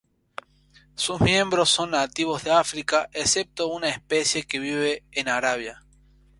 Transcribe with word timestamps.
Sus 0.95 1.21
miembros 1.21 1.69
son 1.69 1.91
nativos 1.91 2.43
de 2.43 2.49
África, 2.51 3.07
excepto 3.13 3.67
una 3.67 3.89
especie 3.89 4.47
que 4.47 4.57
vive 4.57 5.03
en 5.11 5.27
Arabia. 5.29 5.83